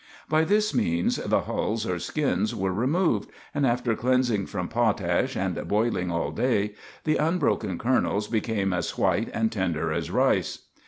By 0.27 0.45
this 0.45 0.73
means 0.73 1.17
the 1.17 1.41
hulls 1.41 1.85
or 1.85 1.99
skins 1.99 2.55
were 2.55 2.73
removed, 2.73 3.29
and 3.53 3.67
after 3.67 3.93
cleansing 3.95 4.47
from 4.47 4.67
potash, 4.67 5.35
and 5.37 5.67
boiling 5.67 6.09
all 6.09 6.31
day, 6.31 6.73
the 7.03 7.17
unbroken 7.17 7.77
kernels 7.77 8.27
became 8.27 8.73
as 8.73 8.97
white 8.97 9.29
and 9.31 9.51
tender 9.51 9.91
as 9.93 10.09
rice. 10.09 10.63